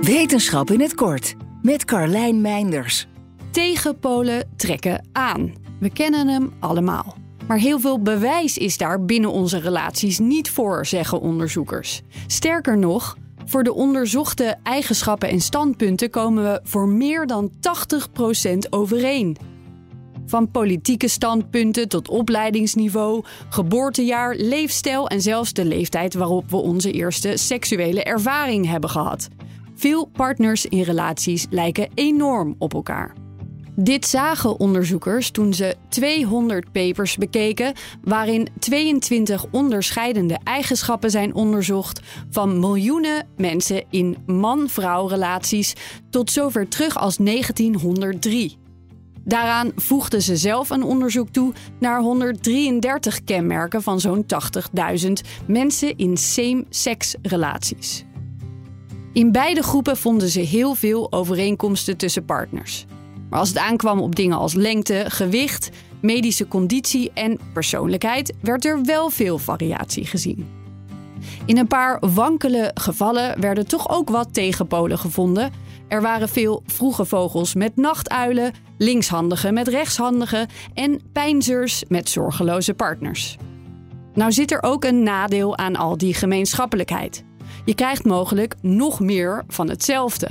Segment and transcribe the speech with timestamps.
[0.00, 3.06] Wetenschap in het kort met Carlijn Meinders.
[3.50, 5.52] Tegenpolen trekken aan.
[5.80, 7.16] We kennen hem allemaal.
[7.46, 12.02] Maar heel veel bewijs is daar binnen onze relaties niet voor, zeggen onderzoekers.
[12.26, 19.36] Sterker nog, voor de onderzochte eigenschappen en standpunten komen we voor meer dan 80% overeen.
[20.26, 27.36] Van politieke standpunten tot opleidingsniveau, geboortejaar, leefstijl en zelfs de leeftijd waarop we onze eerste
[27.36, 29.28] seksuele ervaring hebben gehad.
[29.74, 33.14] Veel partners in relaties lijken enorm op elkaar.
[33.76, 42.60] Dit zagen onderzoekers toen ze 200 papers bekeken, waarin 22 onderscheidende eigenschappen zijn onderzocht van
[42.60, 45.74] miljoenen mensen in man-vrouw relaties
[46.10, 48.61] tot zover terug als 1903.
[49.24, 54.24] Daaraan voegden ze zelf een onderzoek toe naar 133 kenmerken van zo'n
[55.04, 55.12] 80.000
[55.46, 58.04] mensen in same-sex relaties.
[59.12, 62.86] In beide groepen vonden ze heel veel overeenkomsten tussen partners.
[63.30, 68.84] Maar als het aankwam op dingen als lengte, gewicht, medische conditie en persoonlijkheid, werd er
[68.84, 70.60] wel veel variatie gezien.
[71.46, 75.52] In een paar wankele gevallen werden toch ook wat tegenpolen gevonden.
[75.88, 78.52] Er waren veel vroege vogels met nachtuilen,
[78.82, 83.36] linkshandigen met rechtshandigen en pijnzers met zorgeloze partners.
[84.14, 87.24] Nou zit er ook een nadeel aan al die gemeenschappelijkheid.
[87.64, 90.28] Je krijgt mogelijk nog meer van hetzelfde.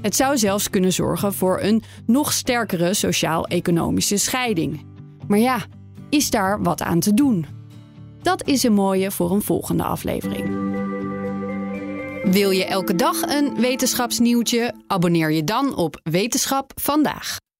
[0.00, 4.86] Het zou zelfs kunnen zorgen voor een nog sterkere sociaal-economische scheiding.
[5.26, 5.64] Maar ja,
[6.08, 7.46] is daar wat aan te doen?
[8.22, 10.76] Dat is een mooie voor een volgende aflevering.
[12.32, 14.74] Wil je elke dag een wetenschapsnieuwtje?
[14.86, 17.36] Abonneer je dan op Wetenschap vandaag.